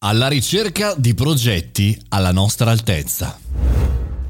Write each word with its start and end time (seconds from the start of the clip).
Alla 0.00 0.28
ricerca 0.28 0.94
di 0.94 1.14
progetti 1.14 1.98
alla 2.10 2.30
nostra 2.30 2.70
altezza. 2.70 3.38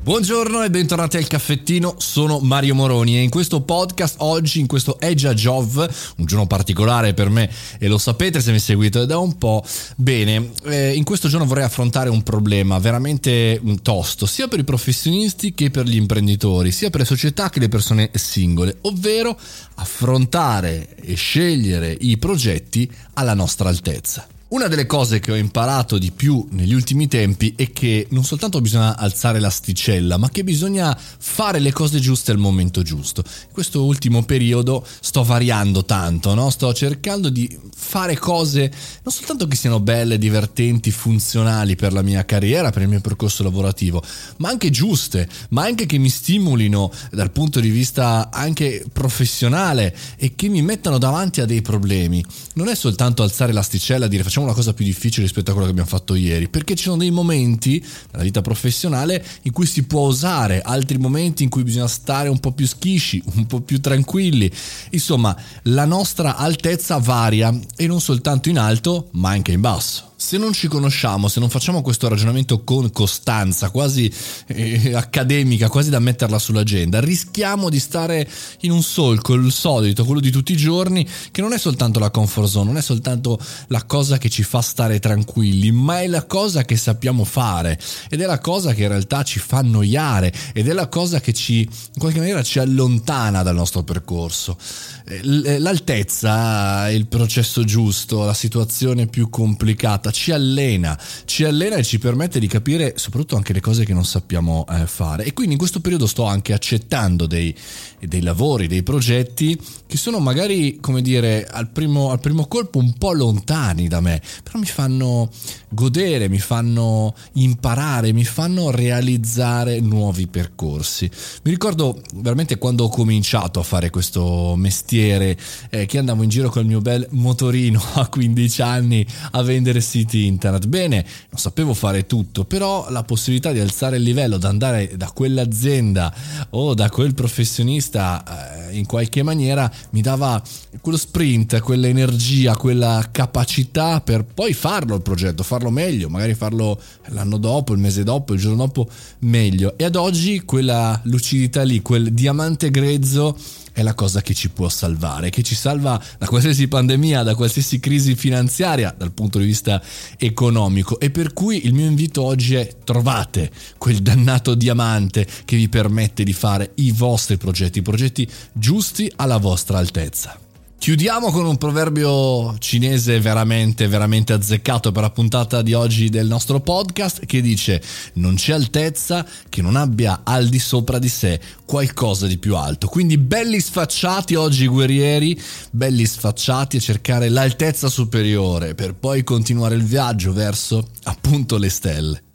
Buongiorno 0.00 0.62
e 0.62 0.70
bentornati 0.70 1.16
al 1.16 1.26
caffettino, 1.26 1.96
sono 1.98 2.38
Mario 2.38 2.76
Moroni 2.76 3.16
e 3.16 3.22
in 3.22 3.30
questo 3.30 3.62
podcast 3.62 4.14
oggi, 4.18 4.60
in 4.60 4.68
questo 4.68 5.00
Edge 5.00 5.26
a 5.26 5.34
Jov, 5.34 5.92
un 6.18 6.24
giorno 6.24 6.46
particolare 6.46 7.14
per 7.14 7.30
me 7.30 7.50
e 7.80 7.88
lo 7.88 7.98
sapete 7.98 8.40
se 8.40 8.52
mi 8.52 8.60
seguite 8.60 9.06
da 9.06 9.18
un 9.18 9.38
po', 9.38 9.64
bene, 9.96 10.52
eh, 10.66 10.94
in 10.94 11.02
questo 11.02 11.26
giorno 11.26 11.46
vorrei 11.46 11.64
affrontare 11.64 12.10
un 12.10 12.22
problema 12.22 12.78
veramente 12.78 13.60
mm, 13.60 13.74
tosto, 13.82 14.24
sia 14.24 14.46
per 14.46 14.60
i 14.60 14.64
professionisti 14.64 15.52
che 15.52 15.70
per 15.70 15.86
gli 15.86 15.96
imprenditori, 15.96 16.70
sia 16.70 16.90
per 16.90 17.00
le 17.00 17.06
società 17.06 17.50
che 17.50 17.58
le 17.58 17.68
persone 17.68 18.10
singole, 18.14 18.76
ovvero 18.82 19.36
affrontare 19.74 20.94
e 20.94 21.16
scegliere 21.16 21.90
i 21.90 22.16
progetti 22.18 22.88
alla 23.14 23.34
nostra 23.34 23.68
altezza. 23.68 24.28
Una 24.48 24.68
delle 24.68 24.86
cose 24.86 25.18
che 25.18 25.32
ho 25.32 25.34
imparato 25.34 25.98
di 25.98 26.12
più 26.12 26.46
negli 26.52 26.72
ultimi 26.72 27.08
tempi 27.08 27.54
è 27.56 27.72
che 27.72 28.06
non 28.10 28.22
soltanto 28.22 28.60
bisogna 28.60 28.96
alzare 28.96 29.40
l'asticella, 29.40 30.18
ma 30.18 30.30
che 30.30 30.44
bisogna 30.44 30.96
fare 30.96 31.58
le 31.58 31.72
cose 31.72 31.98
giuste 31.98 32.30
al 32.30 32.38
momento 32.38 32.82
giusto. 32.82 33.24
In 33.26 33.52
questo 33.52 33.84
ultimo 33.84 34.22
periodo 34.22 34.86
sto 35.00 35.24
variando 35.24 35.84
tanto, 35.84 36.32
no? 36.34 36.48
sto 36.50 36.72
cercando 36.72 37.28
di 37.28 37.58
fare 37.74 38.16
cose 38.16 38.70
non 39.02 39.12
soltanto 39.12 39.48
che 39.48 39.56
siano 39.56 39.80
belle, 39.80 40.16
divertenti, 40.16 40.92
funzionali 40.92 41.74
per 41.74 41.92
la 41.92 42.02
mia 42.02 42.24
carriera, 42.24 42.70
per 42.70 42.82
il 42.82 42.88
mio 42.88 43.00
percorso 43.00 43.42
lavorativo, 43.42 44.00
ma 44.36 44.48
anche 44.48 44.70
giuste, 44.70 45.28
ma 45.50 45.64
anche 45.64 45.86
che 45.86 45.98
mi 45.98 46.08
stimolino 46.08 46.92
dal 47.10 47.32
punto 47.32 47.58
di 47.58 47.70
vista 47.70 48.30
anche 48.30 48.84
professionale 48.92 49.92
e 50.16 50.36
che 50.36 50.48
mi 50.48 50.62
mettano 50.62 50.98
davanti 50.98 51.40
a 51.40 51.46
dei 51.46 51.62
problemi. 51.62 52.24
Non 52.54 52.68
è 52.68 52.76
soltanto 52.76 53.24
alzare 53.24 53.52
l'asticella 53.52 54.06
e 54.06 54.08
dire 54.08 54.22
facciamo 54.22 54.34
una 54.40 54.54
cosa 54.54 54.74
più 54.74 54.84
difficile 54.84 55.24
rispetto 55.24 55.50
a 55.50 55.52
quello 55.52 55.66
che 55.66 55.72
abbiamo 55.72 55.88
fatto 55.88 56.14
ieri, 56.14 56.48
perché 56.48 56.74
ci 56.74 56.84
sono 56.84 56.96
dei 56.96 57.10
momenti 57.10 57.84
nella 58.12 58.24
vita 58.24 58.42
professionale 58.42 59.24
in 59.42 59.52
cui 59.52 59.66
si 59.66 59.84
può 59.84 60.06
usare, 60.06 60.60
altri 60.60 60.98
momenti 60.98 61.42
in 61.42 61.48
cui 61.48 61.62
bisogna 61.62 61.88
stare 61.88 62.28
un 62.28 62.38
po' 62.38 62.52
più 62.52 62.66
schisci, 62.66 63.22
un 63.34 63.46
po' 63.46 63.60
più 63.60 63.80
tranquilli. 63.80 64.50
Insomma, 64.90 65.36
la 65.64 65.84
nostra 65.84 66.36
altezza 66.36 66.98
varia 66.98 67.56
e 67.76 67.86
non 67.86 68.00
soltanto 68.00 68.48
in 68.48 68.58
alto, 68.58 69.08
ma 69.12 69.30
anche 69.30 69.52
in 69.52 69.60
basso. 69.60 70.14
Se 70.26 70.38
non 70.38 70.52
ci 70.52 70.66
conosciamo, 70.66 71.28
se 71.28 71.38
non 71.38 71.48
facciamo 71.48 71.82
questo 71.82 72.08
ragionamento 72.08 72.64
con 72.64 72.90
costanza, 72.90 73.70
quasi 73.70 74.12
eh, 74.48 74.92
accademica, 74.92 75.68
quasi 75.68 75.88
da 75.88 76.00
metterla 76.00 76.40
sull'agenda, 76.40 76.98
rischiamo 76.98 77.70
di 77.70 77.78
stare 77.78 78.28
in 78.62 78.72
un 78.72 78.82
solco, 78.82 79.34
il 79.34 79.52
solito, 79.52 80.04
quello 80.04 80.18
di 80.18 80.32
tutti 80.32 80.52
i 80.52 80.56
giorni, 80.56 81.06
che 81.30 81.40
non 81.40 81.52
è 81.52 81.58
soltanto 81.58 82.00
la 82.00 82.10
comfort 82.10 82.48
zone, 82.48 82.64
non 82.64 82.76
è 82.76 82.82
soltanto 82.82 83.38
la 83.68 83.84
cosa 83.84 84.18
che 84.18 84.28
ci 84.28 84.42
fa 84.42 84.62
stare 84.62 84.98
tranquilli, 84.98 85.70
ma 85.70 86.00
è 86.00 86.08
la 86.08 86.24
cosa 86.24 86.64
che 86.64 86.76
sappiamo 86.76 87.22
fare 87.22 87.78
ed 88.10 88.20
è 88.20 88.26
la 88.26 88.40
cosa 88.40 88.74
che 88.74 88.82
in 88.82 88.88
realtà 88.88 89.22
ci 89.22 89.38
fa 89.38 89.58
annoiare 89.58 90.34
ed 90.52 90.66
è 90.66 90.72
la 90.72 90.88
cosa 90.88 91.20
che 91.20 91.32
ci, 91.34 91.60
in 91.60 92.00
qualche 92.00 92.18
maniera, 92.18 92.42
ci 92.42 92.58
allontana 92.58 93.44
dal 93.44 93.54
nostro 93.54 93.84
percorso. 93.84 94.58
Eh, 95.06 95.60
l'altezza, 95.60 96.90
il 96.90 97.06
processo 97.06 97.62
giusto, 97.62 98.24
la 98.24 98.34
situazione 98.34 99.06
più 99.06 99.30
complicata, 99.30 100.14
ci 100.16 100.32
allena, 100.32 100.98
ci 101.26 101.44
allena 101.44 101.76
e 101.76 101.84
ci 101.84 101.98
permette 101.98 102.40
di 102.40 102.46
capire 102.46 102.94
soprattutto 102.96 103.36
anche 103.36 103.52
le 103.52 103.60
cose 103.60 103.84
che 103.84 103.92
non 103.92 104.04
sappiamo 104.04 104.64
eh, 104.68 104.86
fare. 104.86 105.24
E 105.24 105.34
quindi 105.34 105.52
in 105.52 105.58
questo 105.58 105.80
periodo 105.80 106.06
sto 106.06 106.24
anche 106.24 106.54
accettando 106.54 107.26
dei, 107.26 107.54
dei 108.00 108.22
lavori, 108.22 108.66
dei 108.66 108.82
progetti 108.82 109.60
che 109.86 109.96
sono 109.98 110.18
magari, 110.18 110.78
come 110.80 111.02
dire, 111.02 111.46
al 111.46 111.68
primo, 111.68 112.10
al 112.10 112.20
primo 112.20 112.46
colpo 112.46 112.78
un 112.78 112.94
po' 112.94 113.12
lontani 113.12 113.88
da 113.88 114.00
me, 114.00 114.20
però 114.42 114.58
mi 114.58 114.66
fanno 114.66 115.30
godere, 115.68 116.28
mi 116.28 116.38
fanno 116.38 117.14
imparare, 117.34 118.12
mi 118.12 118.24
fanno 118.24 118.70
realizzare 118.70 119.80
nuovi 119.80 120.26
percorsi. 120.26 121.08
Mi 121.42 121.50
ricordo 121.50 122.00
veramente 122.14 122.56
quando 122.58 122.84
ho 122.84 122.88
cominciato 122.88 123.60
a 123.60 123.62
fare 123.62 123.90
questo 123.90 124.54
mestiere, 124.56 125.36
eh, 125.70 125.86
che 125.86 125.98
andavo 125.98 126.22
in 126.22 126.30
giro 126.30 126.48
col 126.48 126.64
mio 126.64 126.80
bel 126.80 127.06
motorino 127.10 127.82
a 127.94 128.08
15 128.08 128.62
anni 128.62 129.06
a 129.32 129.42
vendere 129.42 129.80
siti 130.06 130.26
internet. 130.26 130.66
Bene, 130.66 131.04
non 131.30 131.38
sapevo 131.38 131.74
fare 131.74 132.06
tutto, 132.06 132.44
però 132.44 132.88
la 132.90 133.02
possibilità 133.02 133.52
di 133.52 133.58
alzare 133.58 133.96
il 133.96 134.02
livello, 134.02 134.38
di 134.38 134.46
andare 134.46 134.92
da 134.96 135.10
quell'azienda 135.10 136.14
o 136.50 136.72
da 136.74 136.88
quel 136.88 137.12
professionista 137.14 138.68
eh, 138.70 138.76
in 138.76 138.86
qualche 138.86 139.22
maniera 139.22 139.70
mi 139.90 140.00
dava 140.00 140.40
quello 140.80 140.96
sprint, 140.96 141.60
quell'energia, 141.60 142.56
quella 142.56 143.08
capacità 143.10 144.00
per 144.00 144.24
poi 144.24 144.54
farlo 144.54 144.94
il 144.94 145.02
progetto, 145.02 145.42
farlo 145.42 145.70
meglio, 145.70 146.08
magari 146.08 146.34
farlo 146.34 146.80
l'anno 147.08 147.36
dopo, 147.36 147.72
il 147.72 147.80
mese 147.80 148.04
dopo, 148.04 148.32
il 148.32 148.40
giorno 148.40 148.56
dopo 148.56 148.88
meglio. 149.20 149.74
E 149.76 149.84
ad 149.84 149.96
oggi 149.96 150.42
quella 150.44 150.98
lucidità 151.04 151.62
lì, 151.62 151.82
quel 151.82 152.12
diamante 152.12 152.70
grezzo 152.70 153.36
è 153.76 153.82
la 153.82 153.92
cosa 153.92 154.22
che 154.22 154.32
ci 154.32 154.48
può 154.48 154.70
salvare, 154.70 155.28
che 155.28 155.42
ci 155.42 155.54
salva 155.54 156.02
da 156.16 156.26
qualsiasi 156.26 156.66
pandemia, 156.66 157.22
da 157.22 157.34
qualsiasi 157.34 157.78
crisi 157.78 158.14
finanziaria 158.14 158.94
dal 158.96 159.12
punto 159.12 159.38
di 159.38 159.44
vista 159.44 159.82
economico. 160.16 160.98
E 160.98 161.10
per 161.10 161.34
cui 161.34 161.66
il 161.66 161.74
mio 161.74 161.84
invito 161.84 162.22
oggi 162.22 162.54
è 162.54 162.78
trovate 162.84 163.50
quel 163.76 163.98
dannato 163.98 164.54
diamante 164.54 165.26
che 165.44 165.56
vi 165.56 165.68
permette 165.68 166.24
di 166.24 166.32
fare 166.32 166.72
i 166.76 166.90
vostri 166.90 167.36
progetti, 167.36 167.80
i 167.80 167.82
progetti 167.82 168.26
giusti 168.54 169.12
alla 169.16 169.36
vostra 169.36 169.76
altezza. 169.76 170.45
Chiudiamo 170.86 171.32
con 171.32 171.44
un 171.46 171.56
proverbio 171.56 172.56
cinese 172.58 173.18
veramente, 173.18 173.88
veramente 173.88 174.32
azzeccato 174.32 174.92
per 174.92 175.02
la 175.02 175.10
puntata 175.10 175.60
di 175.60 175.74
oggi 175.74 176.10
del 176.10 176.28
nostro 176.28 176.60
podcast 176.60 177.26
che 177.26 177.40
dice 177.40 177.82
non 178.12 178.36
c'è 178.36 178.52
altezza 178.52 179.26
che 179.48 179.62
non 179.62 179.74
abbia 179.74 180.20
al 180.22 180.46
di 180.46 180.60
sopra 180.60 181.00
di 181.00 181.08
sé 181.08 181.40
qualcosa 181.64 182.28
di 182.28 182.38
più 182.38 182.54
alto. 182.54 182.86
Quindi 182.86 183.18
belli 183.18 183.58
sfacciati 183.58 184.36
oggi 184.36 184.68
guerrieri, 184.68 185.36
belli 185.72 186.06
sfacciati 186.06 186.76
a 186.76 186.80
cercare 186.80 187.30
l'altezza 187.30 187.88
superiore 187.88 188.76
per 188.76 188.94
poi 188.94 189.24
continuare 189.24 189.74
il 189.74 189.82
viaggio 189.82 190.32
verso 190.32 190.90
appunto 191.02 191.58
le 191.58 191.68
stelle. 191.68 192.25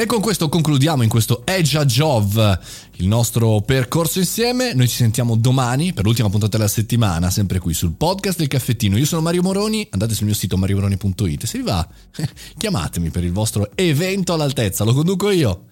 E 0.00 0.06
con 0.06 0.22
questo 0.22 0.48
concludiamo 0.48 1.02
in 1.02 1.10
questo 1.10 1.42
Edge 1.44 1.76
a 1.76 1.84
Jov 1.84 2.58
il 2.96 3.06
nostro 3.06 3.60
percorso 3.60 4.18
insieme. 4.18 4.72
Noi 4.72 4.88
ci 4.88 4.96
sentiamo 4.96 5.36
domani 5.36 5.92
per 5.92 6.04
l'ultima 6.04 6.30
puntata 6.30 6.56
della 6.56 6.70
settimana, 6.70 7.28
sempre 7.28 7.58
qui 7.58 7.74
sul 7.74 7.92
podcast 7.92 8.38
del 8.38 8.48
caffettino. 8.48 8.96
Io 8.96 9.04
sono 9.04 9.20
Mario 9.20 9.42
Moroni, 9.42 9.86
andate 9.90 10.14
sul 10.14 10.24
mio 10.24 10.34
sito 10.34 10.56
mariomoroni.it. 10.56 11.44
Se 11.44 11.58
vi 11.58 11.64
va, 11.64 11.86
chiamatemi 12.56 13.10
per 13.10 13.24
il 13.24 13.32
vostro 13.32 13.72
evento 13.74 14.32
all'altezza, 14.32 14.84
lo 14.84 14.94
conduco 14.94 15.28
io. 15.28 15.64